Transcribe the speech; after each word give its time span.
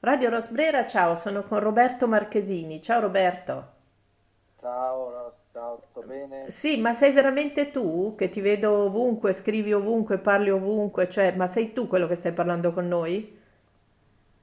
Radio 0.00 0.30
Rosbrera, 0.30 0.86
ciao, 0.86 1.14
sono 1.16 1.42
con 1.42 1.58
Roberto 1.60 2.08
Marchesini. 2.08 2.80
Ciao 2.80 3.00
Roberto. 3.00 3.72
Ciao 4.58 5.08
Ros, 5.10 5.46
ciao, 5.50 5.80
tutto 5.80 6.02
bene? 6.02 6.52
Sì, 6.58 6.78
ma 6.80 6.94
sei 6.94 7.12
veramente 7.12 7.70
tu 7.70 8.14
che 8.16 8.30
ti 8.30 8.40
vedo 8.40 8.72
ovunque, 8.86 9.34
scrivi 9.34 9.72
ovunque, 9.74 10.18
parli 10.18 10.48
ovunque, 10.50 11.08
cioè, 11.10 11.32
ma 11.36 11.46
sei 11.46 11.72
tu 11.74 11.86
quello 11.86 12.06
che 12.06 12.14
stai 12.14 12.32
parlando 12.32 12.72
con 12.72 12.88
noi? 12.88 13.36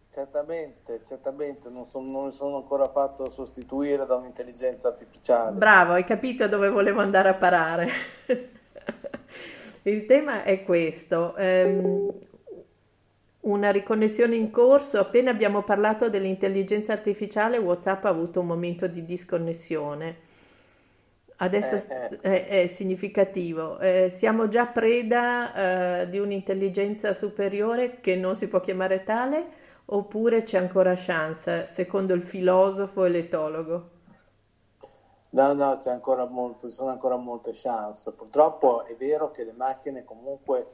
Certamente, 0.07 1.03
certamente, 1.03 1.69
non, 1.69 1.85
son- 1.85 2.09
non 2.09 2.23
mi 2.27 2.31
sono 2.31 2.55
ancora 2.55 2.87
fatto 2.89 3.27
sostituire 3.29 4.05
da 4.05 4.15
un'intelligenza 4.15 4.87
artificiale. 4.87 5.61
Bravo, 5.61 5.93
hai 5.93 6.03
capito 6.05 6.47
dove 6.47 6.69
volevo 6.69 7.01
andare 7.01 7.29
a 7.29 7.33
parare. 7.35 7.89
Il 9.83 10.05
tema 10.05 10.43
è 10.43 10.63
questo. 10.63 11.35
ehm, 11.35 12.09
una 13.43 13.71
riconnessione 13.71 14.35
in 14.35 14.49
corso. 14.51 14.99
Appena 14.99 15.31
abbiamo 15.31 15.63
parlato 15.63 16.09
dell'intelligenza 16.09 16.93
artificiale, 16.93 17.57
WhatsApp 17.57 18.05
ha 18.05 18.09
avuto 18.09 18.39
un 18.41 18.47
momento 18.47 18.87
di 18.87 19.05
disconnessione. 19.05 20.31
Adesso 21.37 21.75
Eh, 21.75 21.81
eh. 22.11 22.19
è, 22.21 22.63
è 22.63 22.67
significativo. 22.67 23.79
Eh, 23.79 24.09
siamo 24.09 24.47
già 24.47 24.67
preda, 24.67 26.01
eh, 26.01 26.09
di 26.09 26.19
un'intelligenza 26.19 27.13
superiore 27.13 27.99
che 27.99 28.15
non 28.15 28.35
si 28.35 28.47
può 28.47 28.61
chiamare 28.61 29.03
tale, 29.03 29.45
oppure 29.85 30.43
c'è 30.43 30.57
ancora 30.57 30.93
chance, 30.95 31.65
secondo 31.67 32.13
il 32.13 32.23
filosofo 32.23 33.03
e 33.05 33.09
l'etologo? 33.09 33.89
No, 35.31 35.53
no, 35.53 35.77
c'è 35.77 35.89
ancora 35.91 36.25
molto, 36.27 36.67
ci 36.69 36.75
sono 36.75 36.91
ancora 36.91 37.17
molte 37.17 37.51
chance. 37.53 38.11
Purtroppo 38.13 38.85
è 38.85 38.95
vero 38.95 39.31
che 39.31 39.43
le 39.43 39.53
macchine 39.53 40.03
comunque 40.03 40.67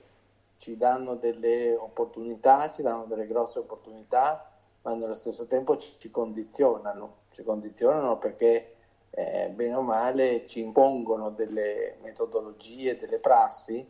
ci 0.60 0.76
danno 0.76 1.16
delle 1.16 1.74
opportunità, 1.74 2.70
ci 2.70 2.82
danno 2.82 3.06
delle 3.06 3.26
grosse 3.26 3.60
opportunità, 3.60 4.52
ma 4.82 4.94
nello 4.94 5.14
stesso 5.14 5.48
tempo 5.48 5.78
ci, 5.78 6.12
condizionano. 6.12 7.20
Ci 7.32 7.44
condizionano 7.44 8.18
perché 8.18 8.76
eh, 9.12 9.50
bene 9.52 9.76
o 9.76 9.82
male 9.82 10.46
ci 10.46 10.60
impongono 10.60 11.30
delle 11.30 11.96
metodologie, 12.02 12.98
delle 12.98 13.20
prassi 13.20 13.88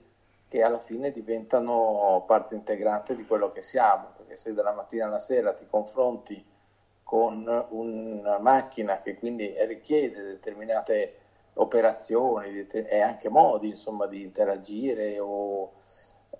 che 0.48 0.62
alla 0.62 0.80
fine 0.80 1.10
diventano 1.10 2.24
parte 2.28 2.54
integrante 2.54 3.16
di 3.16 3.26
quello 3.26 3.50
che 3.50 3.62
siamo, 3.62 4.10
perché 4.16 4.36
se 4.36 4.54
dalla 4.54 4.74
mattina 4.74 5.06
alla 5.06 5.20
sera 5.20 5.54
ti 5.54 5.66
confronti 5.66 6.46
con 7.02 7.66
una 7.70 8.38
macchina 8.38 9.02
che 9.02 9.16
quindi 9.16 9.52
richiede 9.66 10.22
determinate 10.22 11.16
operazioni 11.56 12.68
e 12.68 13.02
anche 13.02 13.30
modi 13.30 13.70
insomma 13.70 14.06
di 14.06 14.22
interagire 14.22 15.20
o 15.20 15.74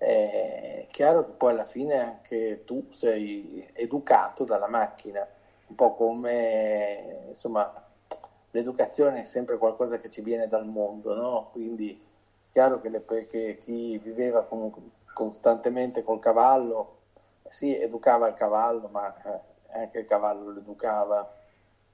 è 0.02 0.86
chiaro 0.90 1.26
che 1.26 1.32
poi 1.32 1.52
alla 1.52 1.66
fine 1.66 2.00
anche 2.00 2.64
tu 2.64 2.86
sei 2.90 3.68
educato 3.74 4.44
dalla 4.44 4.68
macchina, 4.68 5.26
un 5.66 5.74
po' 5.74 5.90
come 5.90 7.26
insomma 7.28 7.70
l'educazione 8.52 9.20
è 9.20 9.24
sempre 9.24 9.58
qualcosa 9.58 9.98
che 9.98 10.08
ci 10.08 10.22
viene 10.22 10.48
dal 10.48 10.66
mondo, 10.66 11.14
no? 11.14 11.50
Quindi 11.52 12.02
chiaro 12.50 12.80
che, 12.80 12.88
le- 12.88 13.04
che 13.28 13.58
chi 13.58 13.98
viveva 13.98 14.44
comunque 14.44 14.80
costantemente 15.12 16.02
col 16.02 16.18
cavallo, 16.18 16.96
sì, 17.48 17.76
educava 17.76 18.26
il 18.26 18.34
cavallo, 18.34 18.88
ma 18.88 19.14
eh, 19.22 19.40
anche 19.80 19.98
il 19.98 20.06
cavallo 20.06 20.50
lo 20.50 20.60
educava, 20.60 21.30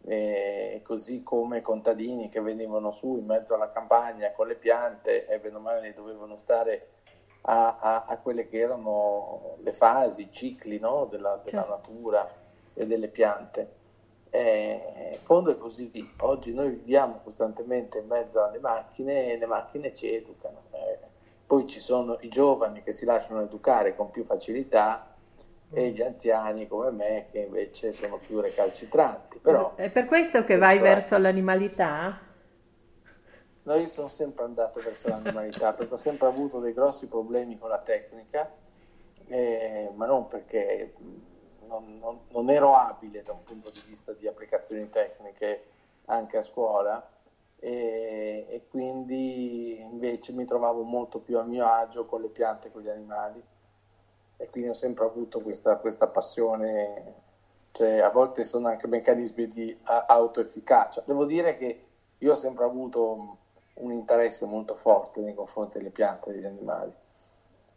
e 0.05 0.81
così 0.85 1.25
come 1.25 1.59
i 1.59 1.63
contadini 1.63 2.29
che 2.29 2.41
venivano 2.41 2.93
su 2.93 3.17
in 3.17 3.27
mezzo 3.27 3.55
alla 3.55 3.73
campagna 3.73 4.31
con 4.31 4.47
le 4.47 4.55
piante 4.55 5.27
e 5.27 5.41
bene 5.41 5.57
o 5.57 5.61
male 5.61 5.93
dovevano 5.93 6.37
stare 6.37 6.96
a, 7.49 7.79
a- 7.81 8.05
a 8.09 8.19
quelle 8.19 8.49
che 8.49 8.59
erano 8.59 9.57
le 9.63 9.73
fasi, 9.73 10.23
i 10.23 10.29
cicli, 10.33 10.79
no? 10.79 11.07
della, 11.07 11.41
della 11.45 11.63
Certo. 11.65 11.75
natura 11.77 12.29
e 12.75 12.87
delle 12.87 13.09
piante. 13.09 13.75
Eh, 14.31 15.11
in 15.15 15.21
fondo 15.23 15.51
è 15.53 15.57
così, 15.59 15.91
oggi 16.19 16.53
noi 16.53 16.71
viviamo 16.71 17.21
costantemente 17.23 17.99
in 17.99 18.07
mezzo 18.07 18.43
alle 18.45 18.59
macchine 18.59 19.33
e 19.33 19.39
le 19.39 19.47
macchine 19.47 19.93
ci 19.93 20.13
educano. 20.13 20.65
Eh, 20.73 20.99
poi 21.47 21.67
ci 21.67 21.81
sono 21.81 22.17
i 22.21 22.29
giovani 22.29 22.83
che 22.83 22.93
si 22.93 23.05
lasciano 23.05 23.41
educare 23.43 23.95
con 23.95 24.11
più 24.11 24.25
facilità 24.25 25.15
e 25.71 25.91
gli 25.91 26.03
anziani 26.03 26.67
come 26.67 26.91
me 26.91 27.27
che 27.31 27.41
invece 27.41 27.93
sono 27.93 28.19
più 28.19 28.41
recalcitranti. 28.41 29.39
Però 29.39 29.75
È 29.75 29.91
per 29.91 30.07
questo 30.07 30.45
che 30.45 30.57
vai 30.59 30.79
questo 30.79 30.85
è. 30.85 30.95
verso 30.95 31.19
l'animalità? 31.19 32.21
No, 33.67 33.75
io 33.75 33.87
sono 33.87 34.07
sempre 34.07 34.45
andato 34.45 34.81
verso 34.81 35.09
l'animalità 35.09 35.75
perché 35.75 35.95
ho 35.95 35.99
sempre 35.99 36.29
avuto 36.29 36.61
dei 36.61 36.73
grossi 36.73 37.09
problemi 37.09 37.59
con 37.59 37.69
la 37.69 37.81
tecnica, 37.81 38.49
eh, 39.27 39.91
ma 39.95 40.07
non 40.07 40.29
perché 40.29 40.95
mh, 40.97 41.67
non, 41.67 41.99
non- 41.99 42.21
non 42.29 42.49
ero 42.49 42.77
abile 42.77 43.25
da 43.25 43.33
un 43.33 43.43
punto 43.43 43.71
di 43.71 43.83
vista 43.85 44.13
di 44.13 44.29
applicazioni 44.29 44.89
tecniche 44.89 45.65
anche 46.07 46.37
a 46.37 46.43
scuola 46.43 47.11
e, 47.59 48.47
e 48.49 48.67
quindi 48.69 49.81
invece 49.81 50.33
mi 50.33 50.45
trovavo 50.45 50.83
molto 50.83 51.19
più 51.19 51.37
a 51.39 51.43
mio 51.43 51.67
agio 51.67 52.07
con 52.07 52.21
le 52.21 52.29
piante 52.29 52.71
con 52.71 52.83
gli 52.83 52.89
animali 52.89 53.43
e 54.37 54.49
quindi 54.51 54.71
ho 54.71 54.75
sempre 54.75 55.07
avuto 55.07 55.41
questa, 55.41 55.77
questa 55.79 56.07
passione, 56.09 57.15
cioè 57.73 57.99
a 57.99 58.11
volte 58.11 58.45
sono 58.45 58.69
anche 58.69 58.87
meccanismi 58.87 59.49
di 59.49 59.77
autoefficacia. 59.83 61.03
Devo 61.05 61.25
dire 61.25 61.57
che 61.57 61.85
io 62.19 62.31
ho 62.33 62.35
sempre 62.35 62.65
avuto 62.65 63.17
mh, 63.17 63.37
un 63.77 63.93
interesse 63.93 64.47
molto 64.47 64.75
forte 64.75 65.21
nei 65.21 65.35
confronti 65.35 65.79
delle 65.79 65.91
piante 65.91 66.31
e 66.31 66.35
degli 66.35 66.45
animali, 66.45 66.93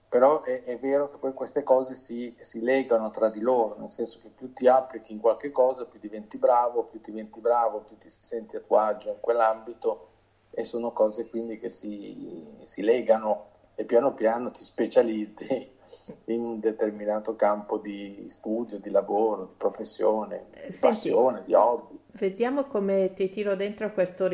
però 0.08 0.42
è, 0.42 0.64
è 0.64 0.80
vero 0.80 1.08
che 1.08 1.18
poi 1.18 1.34
queste 1.34 1.62
cose 1.62 1.94
si, 1.94 2.36
si 2.40 2.62
legano 2.62 3.10
tra 3.12 3.30
di 3.30 3.42
loro, 3.42 3.78
nel 3.78 3.90
senso 3.90 4.20
che 4.22 4.30
più 4.30 4.52
ti 4.54 4.68
applichi 4.68 5.14
in 5.14 5.20
qualche 5.20 5.52
cosa, 5.52 5.86
più 5.86 6.00
diventi 6.00 6.38
bravo, 6.38 6.86
più 6.86 7.00
diventi 7.00 7.40
bravo, 7.40 7.82
più 7.82 7.98
ti 7.98 8.10
senti 8.10 8.56
a 8.56 8.62
tuo 8.62 8.78
agio 8.78 9.10
in 9.10 9.20
quell'ambito 9.20 10.08
e 10.52 10.64
sono 10.64 10.92
cose 10.94 11.30
quindi 11.30 11.60
che 11.60 11.70
si, 11.70 12.44
si 12.64 12.82
legano 12.82 13.48
e 13.76 13.86
piano 13.86 14.14
piano 14.14 14.50
ti 14.50 14.64
specializzi 14.64 15.72
in 16.26 16.44
un 16.44 16.60
determinato 16.60 17.36
campo 17.36 17.78
di 17.78 18.26
studio, 18.28 18.80
di 18.80 18.90
lavoro, 18.90 19.46
di 19.46 19.54
professione, 19.56 20.48
Eh, 20.52 20.66
di 20.68 20.72
Senti, 20.72 20.80
passione, 20.80 21.44
di 21.44 21.54
hobby. 21.54 21.99
Vediamo 22.20 22.66
come 22.66 23.14
ti 23.14 23.30
tiro 23.30 23.56
dentro 23.56 23.92
questo, 23.94 24.30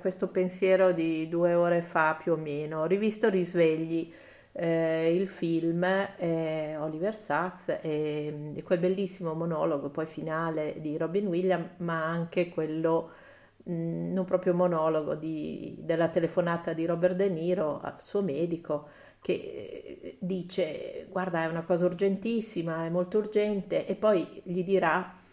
questo 0.00 0.28
pensiero 0.28 0.92
di 0.92 1.28
due 1.28 1.54
ore 1.54 1.82
fa 1.82 2.16
più 2.20 2.32
o 2.32 2.36
meno. 2.36 2.80
Ho 2.80 2.86
rivisto 2.86 3.28
Risvegli, 3.28 4.12
eh, 4.52 5.14
il 5.14 5.28
film, 5.28 5.84
eh, 6.18 6.76
Oliver 6.78 7.14
Sacks 7.14 7.78
e, 7.82 8.52
e 8.54 8.62
quel 8.62 8.78
bellissimo 8.78 9.34
monologo 9.34 9.90
poi 9.90 10.06
finale 10.06 10.76
di 10.80 10.96
Robin 10.96 11.26
Williams, 11.26 11.68
ma 11.78 12.04
anche 12.04 12.48
quello, 12.48 13.10
mh, 13.64 14.12
non 14.12 14.24
proprio 14.24 14.54
monologo, 14.54 15.14
di- 15.14 15.76
della 15.80 16.08
telefonata 16.08 16.72
di 16.72 16.86
Robert 16.86 17.16
De 17.16 17.28
Niro 17.28 17.80
al 17.82 18.00
suo 18.00 18.22
medico 18.22 18.88
che 19.20 19.32
eh, 20.02 20.16
dice: 20.20 21.06
Guarda, 21.10 21.42
è 21.44 21.46
una 21.46 21.62
cosa 21.64 21.84
urgentissima, 21.86 22.84
è 22.86 22.88
molto 22.88 23.18
urgente, 23.18 23.86
e 23.86 23.94
poi 23.94 24.40
gli 24.44 24.62
dirà 24.64 25.24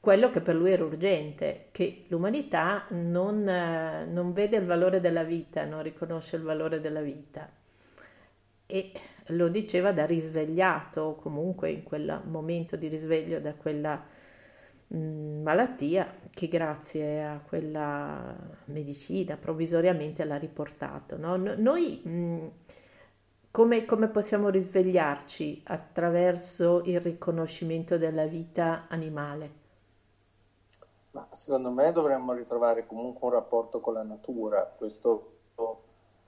quello 0.00 0.30
che 0.30 0.40
per 0.40 0.54
lui 0.56 0.72
era 0.72 0.84
urgente, 0.84 1.68
che 1.72 2.04
l'umanità 2.08 2.86
non, 2.90 3.46
eh, 3.48 4.06
non 4.06 4.32
vede 4.32 4.56
il 4.56 4.64
valore 4.66 5.00
della 5.00 5.22
vita, 5.24 5.64
non 5.64 5.82
riconosce 5.82 6.36
il 6.36 6.42
valore 6.42 6.80
della 6.80 7.02
vita. 7.02 7.48
E 8.66 8.92
lo 9.28 9.48
diceva 9.48 9.92
da 9.92 10.06
risvegliato, 10.06 11.16
comunque 11.20 11.70
in 11.70 11.82
quel 11.82 12.20
momento 12.26 12.76
di 12.76 12.86
risveglio 12.88 13.40
da 13.40 13.54
quella 13.54 14.00
mh, 14.88 14.96
malattia 15.42 16.14
che 16.30 16.46
grazie 16.48 17.24
a 17.24 17.40
quella 17.40 18.36
medicina 18.66 19.36
provvisoriamente 19.36 20.24
l'ha 20.24 20.36
riportato, 20.38 21.16
no? 21.18 21.36
No- 21.36 21.54
Noi 21.56 22.00
mh, 22.04 22.50
come, 23.50 23.84
come 23.84 24.08
possiamo 24.08 24.48
risvegliarci 24.50 25.62
attraverso 25.64 26.82
il 26.86 27.00
riconoscimento 27.00 27.98
della 27.98 28.26
vita 28.26 28.86
animale? 28.88 29.59
Ma 31.12 31.26
secondo 31.30 31.70
me 31.70 31.90
dovremmo 31.90 32.32
ritrovare 32.34 32.86
comunque 32.86 33.26
un 33.26 33.34
rapporto 33.34 33.80
con 33.80 33.94
la 33.94 34.04
natura, 34.04 34.62
questo 34.62 35.38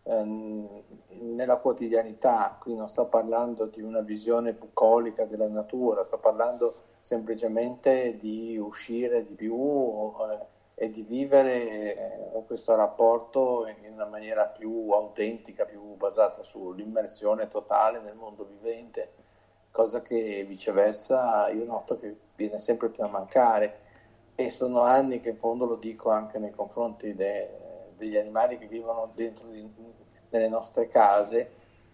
ehm, 0.03 0.83
nella 1.21 1.59
quotidianità, 1.59 2.57
qui 2.61 2.75
non 2.75 2.89
sto 2.89 3.07
parlando 3.07 3.67
di 3.67 3.81
una 3.81 4.01
visione 4.01 4.55
bucolica 4.55 5.25
della 5.25 5.49
natura, 5.49 6.03
sto 6.03 6.19
parlando 6.19 6.91
semplicemente 6.99 8.17
di 8.17 8.59
uscire 8.59 9.25
di 9.25 9.35
più 9.35 10.13
eh, 10.31 10.47
e 10.75 10.91
di 10.91 11.03
vivere 11.03 12.35
eh, 12.35 12.45
questo 12.47 12.75
rapporto 12.75 13.67
in 13.69 13.93
una 13.93 14.07
maniera 14.07 14.47
più 14.47 14.91
autentica, 14.91 15.65
più 15.65 15.95
basata 15.95 16.43
sull'immersione 16.43 17.47
totale 17.47 18.01
nel 18.01 18.17
mondo 18.17 18.45
vivente, 18.45 19.13
cosa 19.71 20.03
che 20.03 20.45
viceversa 20.45 21.49
io 21.51 21.65
noto 21.65 21.95
che 21.95 22.17
viene 22.35 22.59
sempre 22.59 22.89
più 22.89 23.05
a 23.05 23.09
mancare 23.09 23.82
e 24.35 24.51
sono 24.51 24.81
anni 24.81 25.21
che 25.21 25.31
in 25.31 25.39
fondo 25.39 25.67
lo 25.67 25.77
dico 25.77 26.11
anche 26.11 26.39
nei 26.39 26.53
confronti 26.53 27.15
de- 27.15 27.61
degli 27.97 28.17
animali 28.17 28.59
che 28.59 28.67
vivono 28.67 29.11
dentro 29.15 29.47
di- 29.49 29.71
nelle 30.31 30.49
nostre 30.49 30.89
case, 30.89 31.51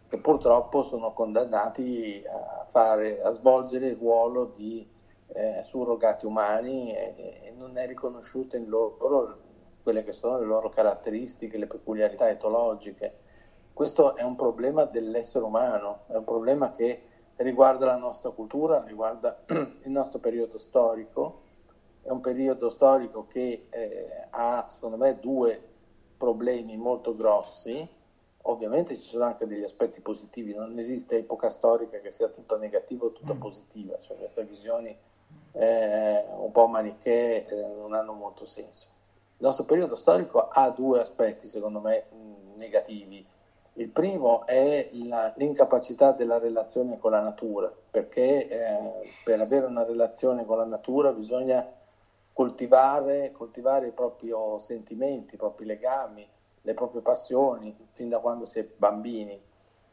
che 0.08 0.19
purtroppo 0.19 0.82
sono 0.82 1.12
condannati 1.12 2.25
a, 2.26 2.64
fare, 2.69 3.20
a 3.20 3.31
svolgere 3.31 3.88
il 3.88 3.96
ruolo 3.96 4.46
di 4.46 4.88
eh, 5.35 5.62
surrogati 5.62 6.25
umani 6.25 6.93
e, 6.93 7.40
e, 7.43 7.52
non 7.56 7.76
è 7.76 7.87
riconosciuta 7.87 8.56
in 8.56 8.69
loro 8.69 9.38
quelle 9.82 10.02
che 10.02 10.12
sono 10.12 10.38
le 10.38 10.46
loro 10.46 10.69
caratteristiche, 10.69 11.58
le 11.58 11.67
peculiarità 11.67 12.29
etologiche. 12.29 13.26
Questo 13.73 14.17
è 14.17 14.23
un 14.23 14.37
problema 14.37 14.84
dell'essere 14.84 15.44
umano, 15.44 16.00
è 16.08 16.17
un 16.17 16.25
problema 16.25 16.70
che 16.70 17.02
riguarda 17.37 17.87
la 17.87 17.96
nostra 17.96 18.31
cultura, 18.31 18.82
riguarda 18.84 19.44
il 19.49 19.91
nostro 19.91 20.19
periodo 20.19 20.58
storico, 20.58 21.43
è 22.08 22.10
un 22.10 22.20
periodo 22.20 22.70
storico 22.70 23.26
che 23.26 23.66
eh, 23.69 24.26
ha 24.31 24.64
secondo 24.66 24.96
me 24.96 25.19
due 25.19 25.62
problemi 26.16 26.76
molto 26.78 27.14
grossi, 27.14 27.87
ovviamente 28.43 28.96
ci 28.96 29.02
sono 29.02 29.25
anche 29.25 29.46
degli 29.46 29.62
aspetti 29.62 30.00
positivi, 30.00 30.55
non 30.55 30.76
esiste 30.78 31.19
epoca 31.19 31.50
storica 31.50 32.00
che 32.00 32.10
sia 32.10 32.28
tutta 32.28 32.56
negativa 32.56 33.05
o 33.05 33.12
tutta 33.12 33.34
mm. 33.34 33.38
positiva, 33.38 33.99
cioè 33.99 34.16
queste 34.16 34.43
visioni 34.44 34.96
eh, 35.52 36.25
un 36.38 36.50
po' 36.50 36.66
manichee 36.66 37.46
eh, 37.46 37.75
non 37.75 37.93
hanno 37.93 38.14
molto 38.14 38.46
senso. 38.46 38.88
Il 39.37 39.44
nostro 39.44 39.64
periodo 39.64 39.94
storico 39.94 40.49
ha 40.49 40.70
due 40.70 41.00
aspetti 41.00 41.46
secondo 41.46 41.81
me 41.81 42.06
mh, 42.10 42.56
negativi. 42.56 43.25
Il 43.75 43.90
primo 43.90 44.46
è 44.46 44.88
la, 44.94 45.32
l'incapacità 45.37 46.12
della 46.12 46.38
relazione 46.38 46.99
con 46.99 47.10
la 47.10 47.20
natura, 47.20 47.70
perché 47.90 48.49
eh, 48.49 49.12
per 49.22 49.40
avere 49.40 49.66
una 49.66 49.84
relazione 49.84 50.46
con 50.46 50.56
la 50.56 50.64
natura 50.64 51.12
bisogna 51.12 51.76
coltivare, 52.38 53.32
coltivare 53.32 53.88
i 53.88 53.93
propri 53.93 54.31
sentimenti, 54.58 55.35
i 55.35 55.37
propri 55.37 55.67
legami, 55.67 56.25
le 56.62 56.73
proprie 56.73 57.02
passioni 57.02 57.76
fin 57.94 58.08
da 58.08 58.20
quando 58.20 58.44
si 58.44 58.61
è 58.61 58.64
bambini. 58.64 59.43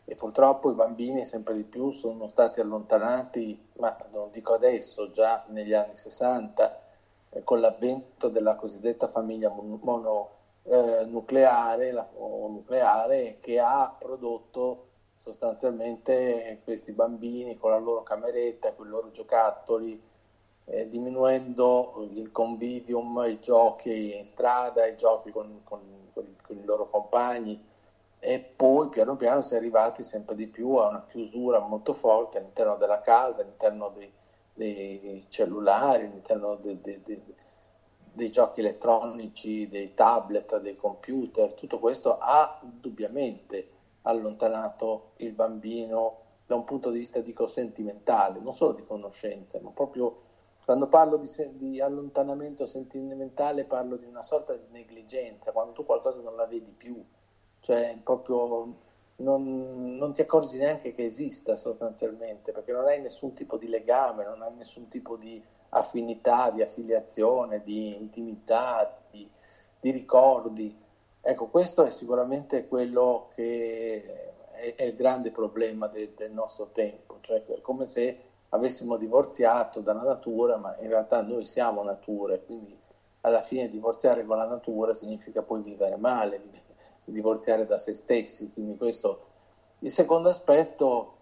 E 0.06 0.16
purtroppo 0.16 0.70
i 0.70 0.76
bambini 0.76 1.26
sempre 1.26 1.56
di 1.56 1.64
più 1.64 1.90
sono 1.90 2.28
stati 2.28 2.60
allontanati, 2.60 3.70
ma 3.78 3.98
non 4.12 4.30
dico 4.30 4.54
adesso, 4.54 5.10
già 5.10 5.44
negli 5.48 5.74
anni 5.74 5.96
60, 5.96 6.82
eh, 7.32 7.44
con 7.44 7.60
l'avvento 7.60 8.30
della 8.30 8.54
cosiddetta 8.54 9.08
famiglia 9.08 9.50
mononucleare 9.50 11.00
eh, 11.90 11.96
nucleare 12.48 13.38
che 13.40 13.60
ha 13.60 13.96
prodotto 13.98 14.90
sostanzialmente 15.16 16.62
questi 16.64 16.92
bambini 16.92 17.58
con 17.58 17.72
la 17.72 17.80
loro 17.80 18.04
cameretta, 18.04 18.74
con 18.74 18.86
i 18.86 18.90
loro 18.92 19.10
giocattoli, 19.10 20.00
eh, 20.66 20.90
diminuendo 20.90 22.08
il 22.14 22.32
convivium, 22.32 23.24
i 23.28 23.40
giochi 23.40 24.16
in 24.16 24.26
strada, 24.26 24.86
i 24.88 24.96
giochi 24.96 25.32
con, 25.32 25.62
con, 25.64 25.82
con, 26.14 26.36
con 26.42 26.58
i 26.58 26.64
loro 26.64 26.90
compagni 26.90 27.74
e 28.20 28.40
poi 28.40 28.90
piano 28.90 29.16
piano 29.18 29.42
si 29.42 29.54
è 29.54 29.58
arrivati 29.58 30.02
sempre 30.02 30.34
di 30.34 30.48
più 30.48 30.74
a 30.76 30.90
una 30.90 31.06
chiusura 31.06 31.60
molto 31.60 31.94
forte 31.94 32.40
all'interno 32.40 32.76
della 32.76 33.00
casa, 33.02 33.44
all'interno 33.44 33.90
dei, 33.90 34.12
dei 34.54 35.26
cellulari, 35.30 36.06
all'interno 36.06 36.56
dei, 36.56 36.82
dei, 36.82 37.02
dei, 38.12 38.32
giochi 38.32 38.62
elettronici, 38.62 39.68
dei 39.68 39.94
tablet, 39.94 40.60
dei 40.60 40.76
computer. 40.76 41.54
Tutto 41.54 41.78
questo 41.78 42.18
ha 42.18 42.60
indubbiamente 42.64 43.70
allontanato 44.02 45.12
il 45.18 45.34
bambino 45.34 46.22
da 46.48 46.56
un 46.56 46.64
punto 46.64 46.90
di 46.90 46.98
vista 46.98 47.20
dico 47.20 47.46
sentimentale, 47.46 48.40
non 48.40 48.54
solo 48.54 48.72
di 48.72 48.84
conoscenze, 48.84 49.60
ma 49.60 49.70
proprio 49.70 50.22
quando 50.66 50.88
parlo 50.88 51.18
di, 51.18 51.30
di, 51.54 51.80
allontanamento 51.80 52.66
sentimentale 52.66 53.66
parlo 53.66 53.98
di 53.98 54.06
una 54.06 54.24
sorta 54.24 54.56
di 54.56 54.66
negligenza, 54.72 55.52
quando 55.52 55.74
tu 55.74 55.86
qualcosa 55.86 56.24
non 56.24 56.36
la 56.36 56.48
vedi 56.48 56.72
più, 56.72 57.06
cioè 57.60 57.96
proprio 58.04 58.74
non, 59.18 59.96
non, 59.98 60.12
ti 60.12 60.22
accorgi 60.22 60.58
neanche 60.58 60.96
che 60.96 61.06
esista 61.06 61.56
sostanzialmente, 61.56 62.52
perché 62.52 62.72
non 62.72 62.88
hai 62.88 63.00
nessun 63.00 63.34
tipo 63.34 63.58
di 63.58 63.68
legame, 63.68 64.26
non 64.26 64.42
hai 64.42 64.56
nessun 64.56 64.88
tipo 64.88 65.18
di 65.18 65.40
affinità, 65.70 66.50
di 66.50 66.64
affiliazione, 66.64 67.62
di 67.62 67.96
intimità, 67.96 69.04
di, 69.12 69.30
di 69.80 69.92
ricordi. 69.92 70.76
Ecco, 71.22 71.46
questo 71.48 71.84
è 71.84 71.92
sicuramente 71.92 72.68
quello 72.68 73.28
che 73.36 74.34
è, 74.52 74.74
è 74.74 74.84
il 74.84 74.96
grande 74.96 75.30
problema 75.30 75.88
de, 75.88 76.14
del 76.16 76.32
nostro 76.32 76.70
tempo, 76.72 77.20
cioè 77.22 77.44
è 77.44 77.62
come 77.62 77.86
se 77.86 78.34
avessimo 78.50 78.98
divorziato 78.98 79.82
dalla 79.82 80.04
natura, 80.04 80.58
ma 80.58 80.76
in 80.80 80.88
realtà 80.88 81.22
noi 81.22 81.46
siamo 81.46 81.84
natura 81.84 82.38
quindi 82.40 82.78
alla 83.22 83.42
fine 83.42 83.70
divorziare 83.70 84.24
con 84.24 84.38
la 84.38 84.48
natura 84.48 84.94
significa 84.94 85.42
poi 85.42 85.62
vivere 85.62 85.98
male, 85.98 86.42
divorziare 87.04 87.66
da 87.66 87.78
se 87.78 87.94
stessi. 87.94 88.52
Quindi 88.54 88.78
questo. 88.78 89.34
Il 89.80 89.90
secondo 89.90 90.30
aspetto 90.30 91.14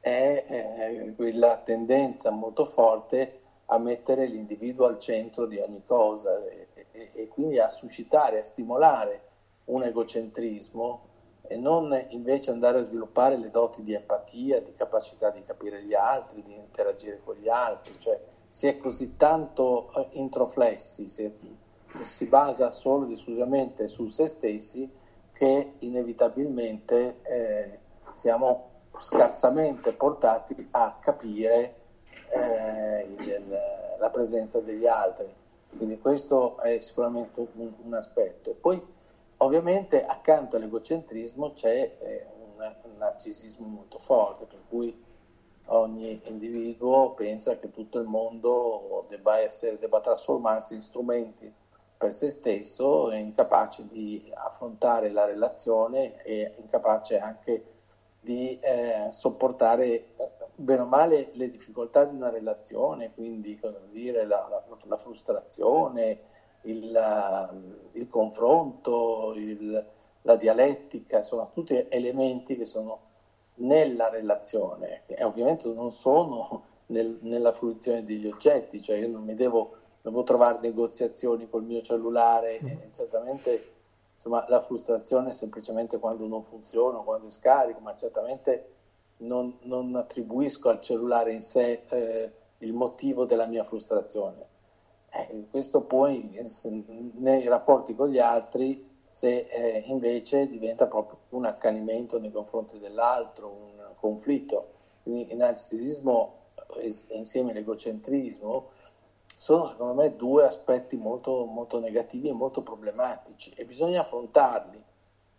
è 0.00 1.12
quella 1.16 1.58
tendenza 1.58 2.30
molto 2.30 2.64
forte 2.64 3.40
a 3.66 3.78
mettere 3.78 4.26
l'individuo 4.26 4.86
al 4.86 4.98
centro 4.98 5.46
di 5.46 5.58
ogni 5.58 5.82
cosa 5.84 6.30
e 6.44 7.28
quindi 7.28 7.58
a 7.58 7.68
suscitare, 7.68 8.38
a 8.38 8.42
stimolare 8.42 9.22
un 9.66 9.82
egocentrismo 9.82 11.08
e 11.52 11.56
non 11.56 11.92
invece 12.10 12.52
andare 12.52 12.78
a 12.78 12.82
sviluppare 12.82 13.36
le 13.36 13.50
doti 13.50 13.82
di 13.82 13.92
empatia, 13.92 14.60
di 14.60 14.72
capacità 14.72 15.32
di 15.32 15.42
capire 15.42 15.82
gli 15.82 15.94
altri, 15.94 16.42
di 16.42 16.56
interagire 16.56 17.20
con 17.24 17.34
gli 17.34 17.48
altri, 17.48 17.98
cioè 17.98 18.20
si 18.48 18.68
è 18.68 18.78
così 18.78 19.16
tanto 19.16 19.92
eh, 19.94 20.06
introflessi, 20.12 21.08
si, 21.08 21.24
è, 21.24 21.32
si 22.02 22.26
basa 22.26 22.70
solo 22.70 23.04
ed 23.04 23.10
esclusivamente 23.10 23.88
su 23.88 24.06
se 24.06 24.28
stessi 24.28 24.88
che 25.32 25.72
inevitabilmente 25.80 27.18
eh, 27.22 27.78
siamo 28.12 28.68
scarsamente 28.98 29.92
portati 29.94 30.68
a 30.70 30.98
capire 31.00 31.74
eh, 32.28 33.08
il, 33.08 33.60
la 33.98 34.10
presenza 34.10 34.60
degli 34.60 34.86
altri. 34.86 35.34
Quindi 35.76 35.98
questo 35.98 36.60
è 36.60 36.78
sicuramente 36.78 37.44
un, 37.54 37.72
un 37.82 37.94
aspetto. 37.94 38.54
Poi 38.54 38.98
Ovviamente 39.42 40.04
accanto 40.04 40.56
all'egocentrismo 40.56 41.52
c'è 41.52 41.96
eh, 41.98 42.26
un, 42.56 42.98
narcisismo 42.98 43.66
molto 43.66 43.98
forte, 43.98 44.44
per 44.44 44.60
cui 44.68 45.04
ogni 45.66 46.20
individuo 46.24 47.12
pensa 47.14 47.58
che 47.58 47.70
tutto 47.70 47.98
il 48.00 48.06
mondo 48.06 49.06
debba, 49.08 49.38
essere, 49.38 49.78
debba 49.78 50.00
trasformarsi 50.00 50.74
in 50.74 50.82
strumenti 50.82 51.50
per 51.96 52.12
se 52.12 52.28
stesso, 52.28 53.10
incapace 53.12 53.86
di 53.88 54.30
affrontare 54.34 55.10
la 55.10 55.24
relazione 55.24 56.22
e 56.22 56.56
incapace 56.58 57.18
anche 57.18 57.64
di 58.20 58.58
eh, 58.60 59.06
sopportare 59.10 59.84
eh, 59.86 60.30
bene 60.54 60.82
o 60.82 60.86
male 60.86 61.30
le 61.32 61.48
difficoltà 61.48 62.04
di 62.04 62.14
una 62.14 62.28
relazione, 62.28 63.12
quindi 63.14 63.58
dire, 63.90 64.26
la, 64.26 64.46
la, 64.50 64.76
la 64.86 64.96
frustrazione, 64.98 66.20
il, 66.62 66.94
ehm, 66.94 67.76
il 67.92 68.08
confronto, 68.08 69.32
il, 69.36 69.86
la 70.22 70.36
dialettica, 70.36 71.22
sono 71.22 71.50
tutti 71.52 71.86
elementi 71.88 72.56
che 72.56 72.66
sono 72.66 73.08
nella 73.56 74.08
relazione 74.08 75.02
e 75.06 75.22
ovviamente 75.24 75.68
non 75.72 75.90
sono 75.90 76.64
nel, 76.86 77.18
nella 77.22 77.52
fruizione 77.52 78.04
degli 78.04 78.26
oggetti, 78.26 78.82
cioè 78.82 78.96
io 78.96 79.08
non 79.08 79.22
mi 79.22 79.34
devo, 79.34 79.76
devo 80.02 80.22
trovare 80.22 80.58
negoziazioni 80.60 81.48
col 81.48 81.64
mio 81.64 81.80
cellulare, 81.82 82.60
mm. 82.62 82.66
e 82.66 82.88
certamente 82.90 83.72
insomma, 84.14 84.44
la 84.48 84.60
frustrazione 84.60 85.30
è 85.30 85.32
semplicemente 85.32 85.98
quando 85.98 86.26
non 86.26 86.42
funziona, 86.42 86.98
quando 86.98 87.26
è 87.26 87.30
scarico, 87.30 87.80
ma 87.80 87.94
certamente 87.94 88.74
non, 89.20 89.56
non 89.62 89.94
attribuisco 89.94 90.68
al 90.68 90.80
cellulare 90.80 91.32
in 91.32 91.42
sé 91.42 91.82
eh, 91.88 92.32
il 92.58 92.72
motivo 92.72 93.24
della 93.24 93.46
mia 93.46 93.64
frustrazione. 93.64 94.48
Eh, 95.12 95.46
questo 95.50 95.82
poi 95.82 96.30
nei 97.14 97.46
rapporti 97.48 97.94
con 97.94 98.08
gli 98.08 98.18
altri, 98.18 98.88
se 99.08 99.48
eh, 99.50 99.82
invece 99.86 100.46
diventa 100.46 100.86
proprio 100.86 101.18
un 101.30 101.44
accanimento 101.44 102.20
nei 102.20 102.30
confronti 102.30 102.78
dell'altro, 102.78 103.48
un 103.48 103.94
conflitto. 103.96 104.68
Quindi 105.02 105.32
il 105.32 105.36
narcisismo 105.36 106.38
insieme 107.08 107.50
all'egocentrismo 107.50 108.68
sono 109.36 109.66
secondo 109.66 109.94
me 109.94 110.14
due 110.14 110.44
aspetti 110.44 110.96
molto, 110.96 111.44
molto 111.44 111.80
negativi 111.80 112.28
e 112.28 112.32
molto 112.32 112.62
problematici 112.62 113.52
e 113.56 113.64
bisogna 113.64 114.02
affrontarli, 114.02 114.80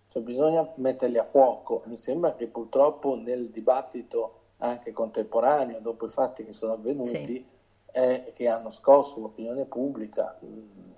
cioè 0.08 0.22
bisogna 0.22 0.70
metterli 0.75 1.18
a 1.18 1.24
fuoco. 1.24 1.84
Mi 1.86 1.98
sembra 1.98 2.36
che 2.36 2.48
purtroppo 2.48 3.16
nel 3.16 3.50
dibattito 3.51 4.40
anche 4.58 4.92
contemporaneo, 4.92 5.80
dopo 5.80 6.06
i 6.06 6.10
fatti 6.10 6.44
che 6.44 6.51
sono 6.51 6.74
avvenuti, 6.74 7.24
sì 7.24 7.46
eh, 7.91 8.31
che 8.36 8.48
hanno 8.48 8.69
scosso 8.69 9.19
l'opinione 9.19 9.65
pubblica, 9.65 10.38
mm, 10.43 10.91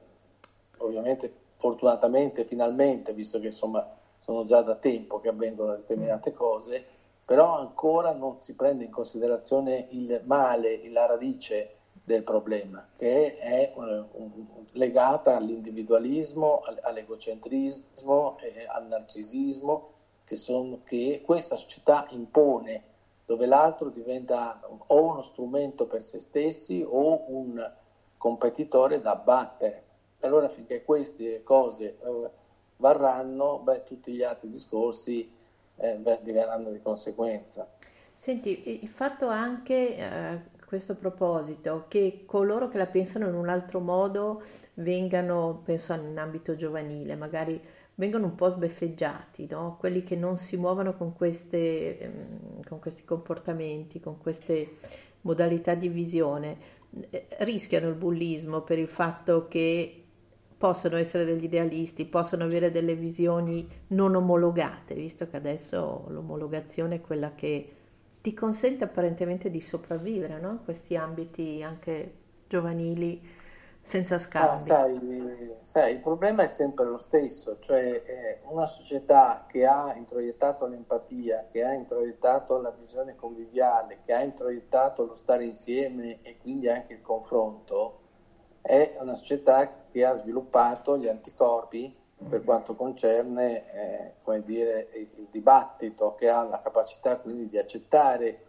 ovviamente 0.77 1.31
fortunatamente, 1.55 2.45
finalmente, 2.45 3.13
visto 3.13 3.39
che 3.39 3.47
insomma 3.47 3.87
sono 4.17 4.43
già 4.43 4.61
da 4.61 4.75
tempo 4.75 5.19
che 5.19 5.29
avvengono 5.29 5.75
determinate 5.75 6.31
cose, 6.33 6.85
però 7.25 7.57
ancora 7.57 8.13
non 8.13 8.41
si 8.41 8.53
prende 8.53 8.83
in 8.83 8.91
considerazione 8.91 9.85
il 9.89 10.21
male, 10.25 10.89
la 10.89 11.05
radice 11.05 11.75
del 12.03 12.23
problema, 12.23 12.85
che 12.95 13.37
è 13.37 13.71
un, 13.75 14.05
legata 14.73 15.37
all'individualismo, 15.37 16.61
all'egocentrismo, 16.81 18.37
eh, 18.39 18.65
al 18.67 18.87
narcisismo 18.87 19.91
che, 20.25 20.35
son, 20.35 20.81
che, 20.83 21.21
questa 21.25 21.55
società 21.55 22.05
impone 22.09 22.83
dove 23.25 23.45
l'altro 23.45 23.89
diventa 23.89 24.59
o 24.67 25.03
uno 25.03 25.21
strumento 25.21 25.85
per 25.85 26.03
se 26.03 26.19
stessi 26.19 26.85
o 26.87 27.23
un 27.27 27.71
competitore 28.17 28.99
da 28.99 29.15
battere. 29.15 29.83
Allora 30.21 30.47
finché 30.47 30.83
queste 30.83 31.43
cose 31.43 31.97
eh, 31.99 32.31
varranno, 32.77 33.59
beh, 33.59 33.83
tutti 33.83 34.13
gli 34.13 34.23
altri 34.23 34.49
discorsi 34.49 35.29
eh, 35.75 35.95
beh, 35.95 36.19
diverranno 36.21 36.69
di 36.69 36.79
conseguenza. 36.79 37.67
Senti, 38.13 38.81
il 38.81 38.87
fatto 38.87 39.27
anche 39.27 39.97
eh, 39.97 40.03
a 40.03 40.41
questo 40.65 40.95
proposito 40.95 41.85
che 41.87 42.23
coloro 42.25 42.69
che 42.69 42.77
la 42.77 42.87
pensano 42.87 43.27
in 43.27 43.35
un 43.35 43.49
altro 43.49 43.79
modo 43.79 44.43
vengano, 44.75 45.61
penso 45.63 45.93
in 45.93 46.17
ambito 46.17 46.55
giovanile, 46.55 47.15
magari 47.15 47.61
vengono 47.95 48.25
un 48.25 48.35
po' 48.35 48.49
sbeffeggiati, 48.49 49.47
no? 49.49 49.77
quelli 49.79 50.01
che 50.01 50.15
non 50.15 50.37
si 50.37 50.57
muovono 50.57 50.95
con, 50.95 51.13
queste, 51.13 51.99
ehm, 51.99 52.63
con 52.67 52.79
questi 52.79 53.03
comportamenti, 53.05 53.99
con 53.99 54.17
queste 54.17 54.77
modalità 55.21 55.75
di 55.75 55.89
visione, 55.89 56.57
eh, 57.09 57.27
rischiano 57.39 57.89
il 57.89 57.95
bullismo 57.95 58.61
per 58.61 58.79
il 58.79 58.87
fatto 58.87 59.47
che 59.47 59.99
possono 60.57 60.95
essere 60.95 61.25
degli 61.25 61.43
idealisti, 61.43 62.05
possono 62.05 62.45
avere 62.45 62.71
delle 62.71 62.95
visioni 62.95 63.67
non 63.87 64.15
omologate, 64.15 64.95
visto 64.95 65.27
che 65.27 65.35
adesso 65.35 66.05
l'omologazione 66.07 66.95
è 66.95 67.01
quella 67.01 67.35
che 67.35 67.69
ti 68.21 68.33
consente 68.33 68.85
apparentemente 68.85 69.49
di 69.49 69.59
sopravvivere 69.59 70.39
no? 70.39 70.51
in 70.51 70.63
questi 70.63 70.95
ambiti 70.95 71.61
anche 71.61 72.13
giovanili 72.47 73.21
senza 73.81 74.17
scambi. 74.17 74.53
Ah, 74.53 74.57
sai, 74.57 75.52
sai, 75.63 75.93
il 75.93 75.99
problema 75.99 76.43
è 76.43 76.47
sempre 76.47 76.85
lo 76.85 76.99
stesso, 76.99 77.57
cioè 77.59 78.03
eh, 78.05 78.39
una 78.49 78.65
società 78.65 79.45
che 79.47 79.65
ha 79.65 79.95
introiettato 79.95 80.67
l'empatia, 80.67 81.47
che 81.51 81.63
ha 81.63 81.73
introiettato 81.73 82.59
la 82.59 82.71
visione 82.71 83.15
conviviale, 83.15 83.99
che 84.03 84.13
ha 84.13 84.21
introiettato 84.21 85.05
lo 85.05 85.15
stare 85.15 85.45
insieme 85.45 86.19
e 86.21 86.37
quindi 86.37 86.69
anche 86.69 86.93
il 86.93 87.01
confronto, 87.01 87.99
è 88.61 88.97
una 88.99 89.13
società 89.13 89.85
che 89.91 90.05
ha 90.05 90.13
sviluppato 90.13 90.97
gli 90.97 91.07
anticorpi 91.07 91.95
per 92.29 92.43
quanto 92.43 92.75
concerne 92.75 93.73
eh, 93.73 94.13
come 94.23 94.41
dire, 94.43 94.89
il 94.93 95.27
dibattito, 95.29 96.15
che 96.15 96.29
ha 96.29 96.43
la 96.43 96.59
capacità 96.59 97.17
quindi 97.17 97.49
di 97.49 97.57
accettare 97.57 98.39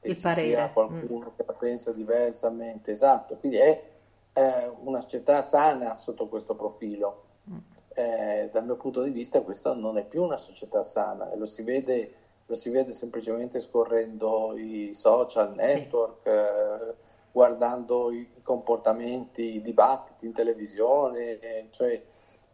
che 0.00 0.08
il 0.08 0.16
ci 0.16 0.22
parere. 0.22 0.48
sia 0.48 0.70
qualcuno 0.70 1.26
mm. 1.26 1.36
che 1.36 1.44
la 1.46 1.54
pensa 1.58 1.92
diversamente, 1.92 2.90
esatto, 2.90 3.36
quindi 3.36 3.58
è 3.58 3.92
eh, 4.34 4.72
una 4.80 5.00
società 5.00 5.42
sana 5.42 5.96
sotto 5.96 6.28
questo 6.28 6.54
profilo. 6.54 7.22
Mm. 7.50 7.58
Eh, 7.96 8.50
dal 8.52 8.64
mio 8.64 8.76
punto 8.76 9.02
di 9.02 9.10
vista 9.10 9.40
questa 9.42 9.72
non 9.72 9.96
è 9.96 10.04
più 10.04 10.22
una 10.22 10.36
società 10.36 10.82
sana 10.82 11.30
e 11.30 11.36
lo 11.36 11.44
si 11.44 11.62
vede, 11.62 12.14
lo 12.46 12.54
si 12.56 12.70
vede 12.70 12.92
semplicemente 12.92 13.60
scorrendo 13.60 14.52
i 14.56 14.92
social 14.92 15.54
network, 15.54 16.26
eh, 16.26 16.94
guardando 17.30 18.10
i, 18.10 18.28
comportamenti, 18.42 19.54
i 19.56 19.60
dibattiti 19.60 20.26
in 20.26 20.32
televisione, 20.32 21.38
cioè 21.70 22.04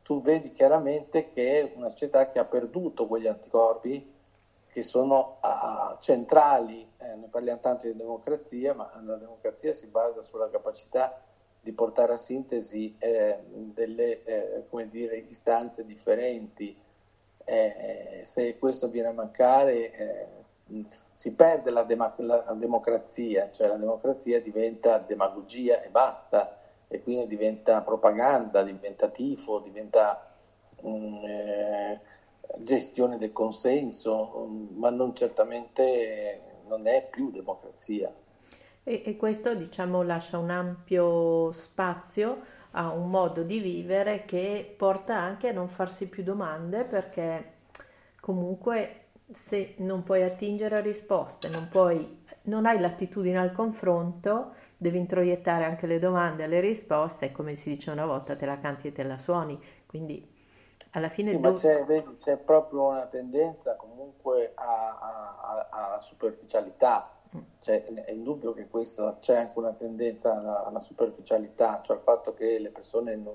tu 0.03 0.21
vedi 0.21 0.53
chiaramente 0.53 1.31
che 1.31 1.61
è 1.61 1.73
una 1.77 1.89
società 1.89 2.31
che 2.31 2.39
ha 2.39 2.45
perduto 2.45 3.07
quegli 3.07 3.27
anticorpi 3.27 4.19
che 4.71 4.83
sono 4.83 5.39
uh, 5.43 5.99
centrali, 5.99 6.89
eh, 6.99 7.17
noi 7.17 7.29
parliamo 7.29 7.61
tanto 7.61 7.87
di 7.87 7.97
democrazia, 7.97 8.73
ma 8.73 8.91
la 9.03 9.17
democrazia 9.17 9.73
si 9.73 9.87
basa 9.89 10.23
sulla 10.23 10.49
capacità 10.49 11.19
di 11.61 11.73
portare 11.73 12.15
a 12.15 12.17
sintesi 12.17 12.95
eh, 12.99 13.39
delle 13.49 14.23
eh, 14.25 14.89
dire, 14.89 15.17
istanze 15.17 15.85
differenti. 15.85 16.77
Eh, 17.45 18.21
se 18.23 18.59
questo 18.59 18.89
viene 18.89 19.09
a 19.09 19.13
mancare 19.13 19.93
eh, 19.93 20.27
si 21.13 21.33
perde 21.35 21.71
la, 21.71 21.83
dem- 21.83 22.15
la, 22.19 22.55
democrazia, 22.55 23.51
cioè 23.51 23.67
la 23.67 23.77
democrazia 23.77 24.41
diventa 24.41 24.99
demagogia 24.99 25.83
e 25.83 25.91
basta, 25.91 26.59
e 26.87 27.03
quindi 27.03 27.27
diventa 27.27 27.83
propaganda, 27.83 28.63
diventa 28.63 29.09
tifo, 29.09 29.61
diventa 29.61 30.33
um, 30.83 31.99
gestione 32.59 33.17
del 33.19 33.33
consenso, 33.33 34.33
um, 34.37 34.69
ma 34.79 34.91
non 34.91 35.15
certamente 35.15 36.59
non 36.67 36.87
è 36.87 37.07
più 37.09 37.31
democrazia. 37.31 38.13
E, 38.91 39.03
e 39.05 39.17
questo 39.17 39.55
diciamo 39.55 40.03
lascia 40.03 40.37
un 40.37 40.51
ampio 40.51 41.53
spazio 41.53 42.41
a 42.73 42.91
un 42.91 43.09
modo 43.09 43.45
di 43.45 43.61
vivere 43.61 44.25
che 44.25 44.75
porta 44.77 45.17
anche 45.17 45.51
a 45.51 45.53
non 45.53 45.69
farsi 45.69 46.09
più 46.09 46.25
domande 46.25 46.83
perché 46.83 47.53
comunque 48.21 49.11
se 49.31 49.75
non 49.79 50.03
puoi 50.03 50.25
attingere 50.25 50.75
a 50.75 50.81
risposte, 50.81 51.49
non, 51.49 51.69
puoi, 51.69 52.25
non 52.43 52.67
hai 52.67 52.81
l'attitudine 52.81 53.39
al 53.39 53.53
confronto, 53.53 54.55
devi 54.77 54.99
introiettare 54.99 55.63
anche 55.63 55.87
le 55.87 56.01
domande 56.01 56.43
alle 56.43 56.59
risposte 56.59 57.27
e 57.27 57.33
come 57.33 57.55
si 57.55 57.71
dice 57.71 57.93
una 57.93 58.07
volta 58.07 58.35
te 58.35 58.45
la 58.45 58.59
canti 58.59 58.89
e 58.89 58.93
te 58.93 59.05
la 59.05 59.19
suoni, 59.19 59.57
quindi 59.87 60.37
alla 60.91 61.11
fine... 61.11 61.31
Sì, 61.31 61.37
dove... 61.39 61.49
ma 61.49 61.55
c'è, 61.55 61.85
vedi, 61.87 62.15
c'è, 62.17 62.39
proprio 62.39 62.89
una 62.89 63.07
tendenza 63.07 63.77
comunque 63.77 64.53
alla 64.57 66.01
superficialità 66.01 67.20
cioè, 67.61 67.85
è 67.85 68.11
indubbio 68.11 68.53
che 68.53 68.69
questo 68.69 69.19
c'è 69.21 69.37
anche 69.37 69.59
una 69.59 69.73
tendenza 69.73 70.37
alla, 70.37 70.65
alla 70.65 70.81
superficialità, 70.81 71.81
cioè 71.85 71.97
al 71.97 72.03
fatto 72.03 72.35
che 72.35 72.59
le 72.59 72.71
persone 72.71 73.15
non, 73.15 73.35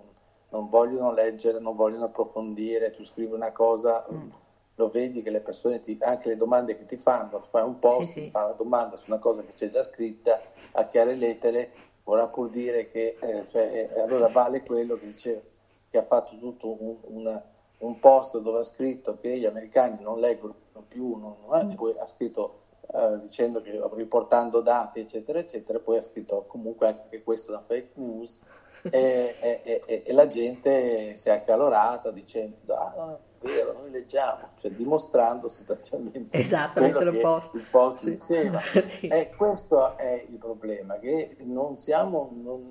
non, 0.49 0.67
vogliono 0.67 1.13
leggere, 1.13 1.59
non 1.59 1.75
vogliono 1.75 2.05
approfondire, 2.05 2.91
tu 2.91 3.05
scrivi 3.05 3.33
una 3.33 3.51
cosa, 3.51 4.05
mm. 4.11 4.29
lo 4.75 4.89
vedi 4.89 5.21
che 5.21 5.29
le 5.29 5.39
persone, 5.39 5.79
ti, 5.79 5.97
anche 6.01 6.29
le 6.29 6.35
domande 6.35 6.77
che 6.77 6.85
ti 6.85 6.97
fanno, 6.97 7.37
fai 7.37 7.63
un 7.63 7.79
post, 7.79 8.11
sì, 8.11 8.13
sì. 8.13 8.21
ti 8.23 8.29
fa 8.31 8.45
una 8.45 8.55
domanda 8.55 8.95
su 8.97 9.05
una 9.07 9.19
cosa 9.19 9.43
che 9.43 9.53
c'è 9.53 9.67
già 9.67 9.83
scritta, 9.83 10.41
a 10.73 10.87
chiare 10.87 11.15
lettere, 11.15 11.71
vorrà 12.03 12.27
pur 12.27 12.49
dire 12.49 12.87
che 12.87 13.17
eh, 13.19 13.47
cioè, 13.47 13.91
eh, 13.93 14.01
allora 14.01 14.27
vale 14.27 14.63
quello 14.63 14.95
che 14.95 15.05
dice 15.05 15.43
che 15.89 15.97
ha 15.99 16.03
fatto 16.03 16.37
tutto 16.37 16.75
un, 16.83 16.97
una, 17.03 17.41
un, 17.79 17.99
post 17.99 18.39
dove 18.39 18.59
ha 18.59 18.63
scritto 18.63 19.17
che 19.17 19.37
gli 19.37 19.45
americani 19.45 20.01
non 20.01 20.19
leggono 20.19 20.55
più, 20.87 21.15
non, 21.15 21.35
eh, 21.53 21.65
mm. 21.65 21.71
poi 21.75 21.95
ha 21.97 22.05
scritto 22.05 22.63
eh, 22.93 23.19
dicendo 23.21 23.61
che 23.61 23.81
riportando 23.93 24.61
dati 24.61 24.99
eccetera 24.99 25.39
eccetera 25.39 25.79
poi 25.79 25.97
ha 25.97 26.01
scritto 26.01 26.45
comunque 26.47 26.87
anche 26.87 27.07
che 27.09 27.23
questo 27.23 27.51
una 27.51 27.63
fake 27.65 27.91
news 27.95 28.37
e, 28.83 29.35
e, 29.39 29.81
e, 29.85 30.03
e, 30.05 30.13
la 30.13 30.27
gente 30.27 31.15
si 31.15 31.29
è 31.29 31.31
accalorata 31.31 32.11
dicendo 32.11 32.75
ah 32.75 32.93
no, 32.95 33.19
è 33.39 33.45
vero 33.47 33.73
noi 33.73 33.89
leggiamo 33.89 34.51
cioè 34.57 34.71
dimostrando 34.71 35.47
sostanzialmente 35.47 36.37
esatto, 36.37 36.81
quello 36.81 37.09
che 37.11 37.19
post. 37.19 37.53
il 37.55 37.65
post 37.71 37.99
sì. 38.03 38.09
diceva 38.11 38.61
sì. 38.85 39.07
e 39.07 39.31
questo 39.35 39.97
è 39.97 40.25
il 40.29 40.37
problema 40.37 40.99
che 40.99 41.37
non 41.39 41.77
siamo 41.77 42.29
non, 42.33 42.61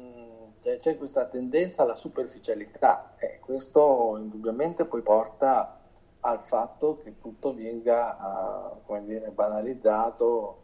cioè, 0.61 0.77
c'è 0.77 0.97
questa 0.97 1.27
tendenza 1.27 1.83
alla 1.83 1.97
superficialità 1.97 3.15
e 3.19 3.41
questo 3.41 4.17
indubbiamente 4.19 4.87
poi 4.87 5.03
porta 5.03 5.81
al 6.27 6.41
fatto 6.41 6.99
che 6.99 7.19
tutto 7.19 7.55
venga 7.55 8.81
uh, 8.87 9.05
dire, 9.05 9.31
banalizzato 9.31 10.63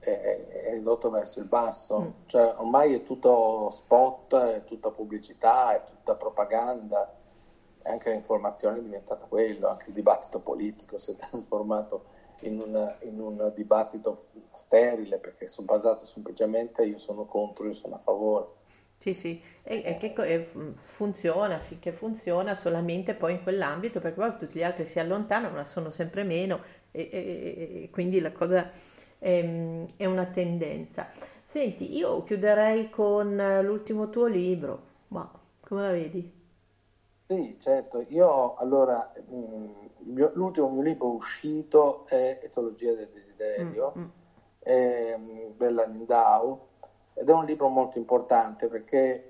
e, 0.00 0.70
ridotto 0.72 1.10
verso 1.10 1.40
il 1.40 1.46
basso. 1.46 2.00
Mm. 2.00 2.08
Cioè, 2.26 2.54
ormai 2.58 2.94
è 2.94 3.02
tutto 3.02 3.70
spot, 3.70 4.36
è 4.36 4.64
tutta 4.64 4.90
pubblicità, 4.90 5.74
è 5.74 5.84
tutta 5.84 6.16
propaganda, 6.16 7.10
anche 7.84 8.10
l'informazione 8.10 8.78
è 8.78 8.82
diventata 8.82 9.26
quello, 9.26 9.68
anche 9.68 9.88
il 9.88 9.94
dibattito 9.94 10.40
politico 10.40 10.98
si 10.98 11.12
è 11.12 11.16
trasformato 11.16 12.14
in 12.40 12.60
un, 12.60 12.96
in 13.00 13.18
un 13.18 13.52
dibattito 13.54 14.26
sterile 14.50 15.18
perché 15.18 15.46
sono 15.46 15.66
basato 15.66 16.04
semplicemente 16.04 16.84
io 16.84 16.98
sono 16.98 17.24
contro, 17.24 17.64
io 17.66 17.72
sono 17.72 17.94
a 17.94 17.98
favore. 17.98 18.55
Sì, 18.98 19.14
sì, 19.14 19.40
e, 19.62 19.82
e 19.84 19.96
che 19.98 20.12
e 20.24 20.48
funziona 20.74 21.60
finché 21.60 21.92
funziona 21.92 22.54
solamente 22.54 23.14
poi 23.14 23.32
in 23.34 23.42
quell'ambito, 23.42 24.00
perché 24.00 24.18
poi 24.18 24.36
tutti 24.36 24.58
gli 24.58 24.62
altri 24.64 24.84
si 24.86 24.98
allontanano, 24.98 25.54
ma 25.54 25.64
sono 25.64 25.90
sempre 25.90 26.24
meno, 26.24 26.60
e, 26.90 27.08
e, 27.12 27.88
quindi 27.92 28.20
la 28.20 28.32
cosa 28.32 28.68
è, 29.18 29.86
è, 29.96 30.04
una 30.06 30.26
tendenza. 30.26 31.08
Senti, 31.44 31.96
io 31.96 32.22
chiuderei 32.24 32.90
con 32.90 33.36
l'ultimo 33.62 34.10
tuo 34.10 34.26
libro, 34.26 34.82
ma 35.08 35.30
come 35.60 35.82
la 35.82 35.92
vedi? 35.92 36.32
Sì, 37.28 37.56
certo, 37.58 38.04
io 38.08 38.54
allora, 38.54 39.12
mh, 39.28 39.70
l'ultimo 40.34 40.70
mio 40.70 40.82
libro 40.82 41.08
uscito 41.12 42.06
è 42.06 42.38
Etologia 42.42 42.94
del 42.94 43.10
desiderio, 43.12 43.94
mm, 43.98 44.02
mm. 44.02 44.08
È, 44.58 45.16
Bella 45.54 45.84
Lindau 45.86 46.58
ed 47.18 47.30
è 47.30 47.32
un 47.32 47.46
libro 47.46 47.68
molto 47.68 47.96
importante 47.96 48.68
perché 48.68 49.28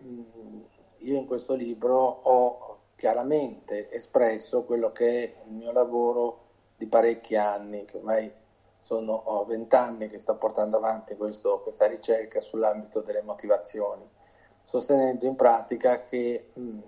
io 0.98 1.16
in 1.16 1.24
questo 1.24 1.54
libro 1.54 1.98
ho 1.98 2.78
chiaramente 2.96 3.88
espresso 3.92 4.64
quello 4.64 4.90
che 4.90 5.06
è 5.06 5.34
il 5.46 5.52
mio 5.52 5.70
lavoro 5.70 6.44
di 6.76 6.88
parecchi 6.88 7.36
anni, 7.36 7.84
che 7.84 7.96
ormai 7.98 8.32
sono 8.78 9.44
vent'anni 9.46 10.08
che 10.08 10.18
sto 10.18 10.36
portando 10.36 10.78
avanti 10.78 11.14
questo, 11.14 11.60
questa 11.60 11.86
ricerca 11.86 12.40
sull'ambito 12.40 13.02
delle 13.02 13.22
motivazioni, 13.22 14.08
sostenendo 14.62 15.24
in 15.24 15.36
pratica 15.36 16.02
che 16.02 16.50
mh, 16.54 16.78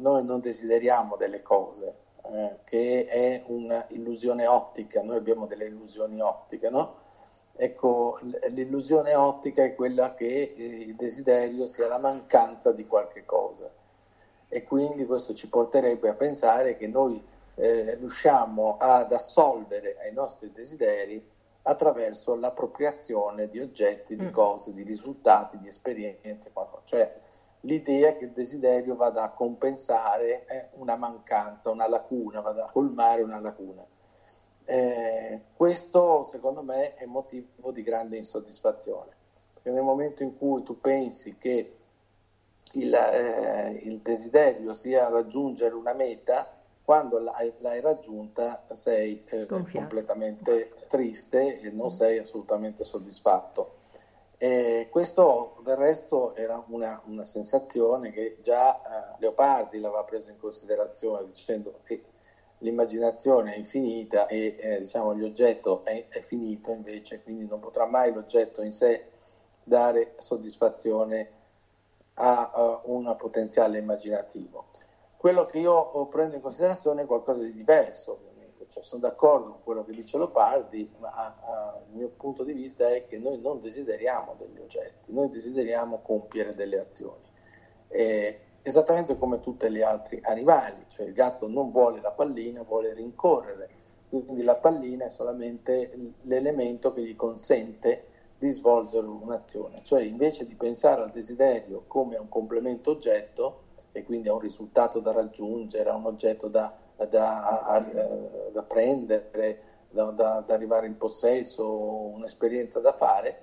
noi 0.00 0.24
non 0.24 0.40
desideriamo 0.40 1.14
delle 1.16 1.40
cose, 1.40 1.94
eh, 2.32 2.58
che 2.64 3.06
è 3.06 3.42
un'illusione 3.46 4.46
ottica, 4.48 5.02
noi 5.02 5.16
abbiamo 5.16 5.46
delle 5.46 5.66
illusioni 5.66 6.20
ottiche, 6.20 6.68
no? 6.68 7.02
Ecco, 7.56 8.18
l'illusione 8.48 9.14
ottica 9.14 9.62
è 9.62 9.74
quella 9.74 10.14
che 10.14 10.54
eh, 10.56 10.64
il 10.64 10.96
desiderio 10.96 11.66
sia 11.66 11.86
la 11.86 11.98
mancanza 11.98 12.72
di 12.72 12.84
qualche 12.84 13.24
cosa 13.24 13.70
e 14.48 14.64
quindi 14.64 15.06
questo 15.06 15.34
ci 15.34 15.48
porterebbe 15.48 16.08
a 16.08 16.14
pensare 16.14 16.76
che 16.76 16.88
noi 16.88 17.22
eh, 17.54 17.94
riusciamo 17.94 18.76
ad 18.78 19.12
assolvere 19.12 19.96
ai 20.00 20.12
nostri 20.12 20.50
desideri 20.50 21.24
attraverso 21.62 22.34
l'appropriazione 22.34 23.48
di 23.48 23.60
oggetti, 23.60 24.16
di 24.16 24.26
mm. 24.26 24.32
cose, 24.32 24.74
di 24.74 24.82
risultati, 24.82 25.58
di 25.58 25.68
esperienze, 25.68 26.50
qualcosa. 26.52 26.82
cioè 26.84 27.20
l'idea 27.60 28.16
che 28.16 28.26
il 28.26 28.32
desiderio 28.32 28.96
vada 28.96 29.22
a 29.22 29.30
compensare 29.30 30.70
una 30.74 30.96
mancanza, 30.96 31.70
una 31.70 31.88
lacuna, 31.88 32.40
vada 32.40 32.66
a 32.66 32.70
colmare 32.70 33.22
una 33.22 33.40
lacuna. 33.40 33.84
Eh, 34.66 35.40
questo 35.54 36.22
secondo 36.22 36.62
me 36.62 36.94
è 36.94 37.04
motivo 37.04 37.70
di 37.70 37.82
grande 37.82 38.16
insoddisfazione, 38.16 39.12
perché 39.52 39.70
nel 39.70 39.82
momento 39.82 40.22
in 40.22 40.36
cui 40.36 40.62
tu 40.62 40.80
pensi 40.80 41.36
che 41.38 41.76
il, 42.72 42.94
eh, 42.94 43.80
il 43.82 44.00
desiderio 44.00 44.72
sia 44.72 45.08
raggiungere 45.08 45.74
una 45.74 45.92
meta, 45.92 46.60
quando 46.82 47.18
l'hai, 47.18 47.52
l'hai 47.58 47.80
raggiunta 47.80 48.64
sei 48.70 49.24
eh, 49.26 49.46
completamente 49.46 50.74
triste 50.88 51.60
e 51.60 51.70
non 51.70 51.90
sei 51.90 52.18
assolutamente 52.18 52.84
soddisfatto. 52.84 53.82
E 54.36 54.88
questo 54.90 55.56
del 55.64 55.76
resto 55.76 56.34
era 56.34 56.62
una, 56.68 57.00
una 57.06 57.24
sensazione 57.24 58.10
che 58.10 58.38
già 58.42 58.76
eh, 58.76 59.16
Leopardi 59.18 59.80
l'aveva 59.80 60.04
presa 60.04 60.30
in 60.30 60.38
considerazione 60.38 61.26
dicendo 61.26 61.80
che 61.84 62.02
l'immaginazione 62.64 63.54
è 63.54 63.58
infinita 63.58 64.26
e 64.26 64.56
eh, 64.58 64.80
diciamo, 64.80 65.12
l'oggetto 65.12 65.84
è, 65.84 66.08
è, 66.08 66.20
finito 66.22 66.72
invece, 66.72 67.22
quindi 67.22 67.46
non 67.46 67.60
potrà 67.60 67.86
mai 67.86 68.12
l'oggetto 68.12 68.62
in 68.62 68.72
sé 68.72 69.10
dare 69.62 70.14
soddisfazione 70.16 71.30
a, 72.14 72.50
a 72.50 72.80
un 72.84 73.14
potenziale 73.16 73.78
immaginativo. 73.78 74.66
Quello 75.16 75.44
che 75.44 75.58
io 75.58 76.06
prendo 76.06 76.34
in 76.34 76.42
considerazione 76.42 77.02
è 77.02 77.06
qualcosa 77.06 77.42
di 77.42 77.52
diverso, 77.52 78.12
ovviamente, 78.12 78.66
cioè, 78.68 78.82
sono 78.82 79.02
d'accordo 79.02 79.50
con 79.52 79.62
quello 79.62 79.84
che 79.84 79.92
dice 79.92 80.16
Leopardi, 80.16 80.90
ma 80.98 81.08
a, 81.08 81.80
il 81.90 81.96
mio 81.96 82.08
punto 82.08 82.44
di 82.44 82.52
vista 82.52 82.88
è 82.88 83.06
che 83.06 83.18
noi 83.18 83.40
non 83.40 83.60
desideriamo 83.60 84.36
degli 84.38 84.58
oggetti, 84.58 85.12
noi 85.12 85.28
desideriamo 85.28 86.00
compiere 86.00 86.54
delle 86.54 86.78
azioni. 86.78 87.32
E 87.88 88.40
esattamente 88.66 89.18
come 89.18 89.40
tutti 89.40 89.70
gli 89.70 89.82
altri 89.82 90.18
animali, 90.22 90.86
cioè 90.88 91.04
il 91.04 91.12
gatto 91.12 91.46
non 91.46 91.70
vuole 91.70 92.00
la 92.00 92.12
pallina, 92.12 92.62
vuole 92.62 92.94
rincorrere, 92.94 93.68
quindi 94.08 94.42
la 94.42 94.56
pallina 94.56 95.04
è 95.04 95.10
solamente 95.10 96.14
l'elemento 96.22 96.94
che 96.94 97.02
gli 97.02 97.14
consente 97.14 98.06
di 98.38 98.48
svolgere 98.48 99.06
un'azione, 99.06 99.82
cioè 99.82 100.02
invece 100.02 100.46
di 100.46 100.54
pensare 100.54 101.02
al 101.02 101.10
desiderio 101.10 101.84
come 101.86 102.16
a 102.16 102.22
un 102.22 102.30
complemento 102.30 102.92
oggetto 102.92 103.64
e 103.92 104.02
quindi 104.02 104.30
a 104.30 104.32
un 104.32 104.40
risultato 104.40 104.98
da 104.98 105.12
raggiungere, 105.12 105.90
a 105.90 105.94
un 105.94 106.06
oggetto 106.06 106.48
da, 106.48 106.74
da, 107.06 107.64
a, 107.66 107.80
da 108.50 108.62
prendere, 108.62 109.60
da, 109.90 110.10
da, 110.10 110.42
arrivare 110.48 110.86
in 110.86 110.96
possesso, 110.96 111.68
un'esperienza 111.70 112.80
da 112.80 112.92
fare, 112.94 113.42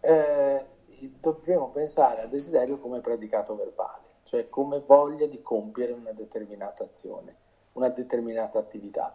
eh, 0.00 0.66
dobbiamo 1.18 1.70
pensare 1.70 2.20
al 2.20 2.28
desiderio 2.28 2.78
come 2.78 3.00
predicato 3.00 3.56
verbale 3.56 4.08
cioè 4.30 4.48
come 4.48 4.78
voglia 4.86 5.26
di 5.26 5.42
compiere 5.42 5.90
una 5.90 6.12
determinata 6.12 6.84
azione, 6.84 7.34
una 7.72 7.88
determinata 7.88 8.60
attività. 8.60 9.12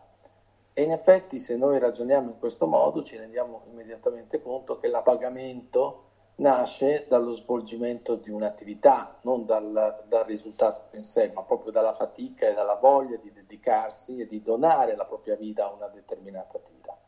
E 0.73 0.83
in 0.83 0.91
effetti 0.91 1.39
se 1.39 1.55
noi 1.55 1.79
ragioniamo 1.79 2.31
in 2.31 2.37
questo 2.37 2.67
modo 2.67 3.01
ci 3.01 3.15
rendiamo 3.15 3.61
immediatamente 3.71 4.41
conto 4.41 4.77
che 4.77 4.89
l'appagamento 4.89 6.01
nasce 6.39 7.05
dallo 7.07 7.31
svolgimento 7.31 8.15
di 8.15 8.29
un'attività, 8.29 9.19
non 9.21 9.45
dal, 9.45 10.03
dal, 10.05 10.25
risultato 10.25 10.97
in 10.97 11.05
sé, 11.05 11.31
ma 11.33 11.43
proprio 11.43 11.71
dalla 11.71 11.93
fatica 11.93 12.49
e 12.49 12.53
dalla 12.53 12.75
voglia 12.75 13.15
di 13.15 13.31
dedicarsi 13.31 14.17
e 14.17 14.25
di 14.25 14.41
donare 14.41 14.97
la 14.97 15.05
propria 15.05 15.37
vita 15.37 15.63
a 15.63 15.71
una 15.71 15.87
determinata 15.87 16.57
attività. 16.57 16.99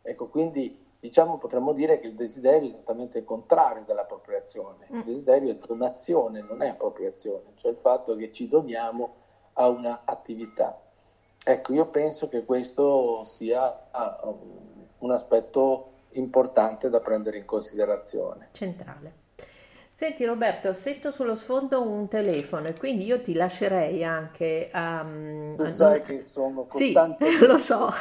Ecco, 0.00 0.28
quindi 0.28 0.86
diciamo 1.00 1.38
potremmo 1.38 1.72
dire 1.72 1.98
che 1.98 2.08
il 2.08 2.14
desiderio 2.14 2.62
è 2.62 2.70
esattamente 2.70 3.18
il 3.18 3.24
contrario 3.24 3.84
dell'appropriazione. 3.84 4.86
Il 4.90 4.96
mm. 4.96 5.02
desiderio 5.02 5.50
è 5.50 5.56
donazione, 5.56 6.40
non 6.42 6.62
è 6.62 6.68
appropriazione, 6.68 7.52
cioè 7.56 7.70
il 7.70 7.76
fatto 7.76 8.16
che 8.16 8.32
ci 8.32 8.48
doniamo 8.48 9.14
a 9.54 9.68
un'attività. 9.68 10.80
Ecco, 11.44 11.72
io 11.72 11.86
penso 11.86 12.28
che 12.28 12.44
questo 12.44 13.24
sia 13.24 13.88
ah, 13.90 14.34
un 14.98 15.10
aspetto 15.10 15.92
importante 16.12 16.88
da 16.88 17.00
prendere 17.00 17.38
in 17.38 17.44
considerazione. 17.44 18.48
Centrale. 18.52 19.26
Senti 19.90 20.24
Roberto, 20.24 20.72
sento 20.74 21.10
sullo 21.10 21.34
sfondo 21.34 21.82
un 21.82 22.06
telefono 22.06 22.68
e 22.68 22.74
quindi 22.74 23.04
io 23.04 23.20
ti 23.20 23.32
lascerei 23.32 24.04
anche. 24.04 24.70
Um, 24.72 25.56
tu 25.56 25.72
sai 25.72 26.02
che 26.02 26.22
sono 26.24 26.66
costante. 26.66 27.28
Sì, 27.28 27.38
lo 27.44 27.58
so. 27.58 27.92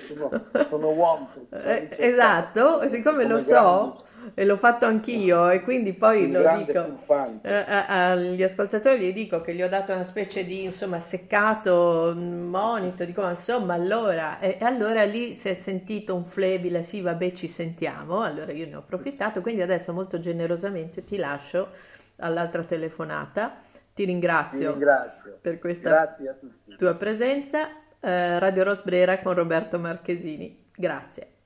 Sono, 0.00 0.46
sono 0.64 0.86
wanted. 0.88 1.54
Sono 1.54 1.72
eh, 1.72 1.88
esatto, 1.90 2.88
siccome 2.88 3.26
lo 3.26 3.40
so, 3.40 4.06
e 4.34 4.44
l'ho 4.44 4.56
fatto 4.56 4.86
anch'io 4.86 5.48
e 5.50 5.62
quindi 5.62 5.92
poi 5.92 6.30
lo 6.30 6.42
dico 6.56 6.88
eh, 7.42 7.64
agli 7.66 8.42
ascoltatori 8.42 8.98
gli 8.98 9.12
dico 9.12 9.40
che 9.40 9.54
gli 9.54 9.62
ho 9.62 9.68
dato 9.68 9.92
una 9.92 10.04
specie 10.04 10.44
di 10.44 10.64
insomma 10.64 10.98
seccato 10.98 12.14
monito 12.16 13.04
dico 13.04 13.26
insomma 13.28 13.74
allora 13.74 14.38
e, 14.38 14.58
allora 14.60 15.04
lì 15.04 15.34
si 15.34 15.48
è 15.48 15.54
sentito 15.54 16.14
un 16.14 16.24
flebile 16.24 16.82
sì 16.82 17.00
vabbè 17.00 17.32
ci 17.32 17.46
sentiamo 17.46 18.22
allora 18.22 18.52
io 18.52 18.66
ne 18.66 18.76
ho 18.76 18.80
approfittato 18.80 19.40
quindi 19.40 19.62
adesso 19.62 19.92
molto 19.92 20.18
generosamente 20.18 21.04
ti 21.04 21.16
lascio 21.16 21.68
all'altra 22.16 22.64
telefonata 22.64 23.56
ti 23.94 24.04
ringrazio, 24.04 24.58
ti 24.58 24.66
ringrazio. 24.66 25.38
per 25.40 25.58
questa 25.58 26.06
tua 26.76 26.94
presenza 26.94 27.68
eh, 28.00 28.38
Radio 28.38 28.64
Rosbrera 28.64 29.20
con 29.20 29.34
Roberto 29.34 29.78
Marchesini. 29.78 30.66
Grazie 30.74 31.37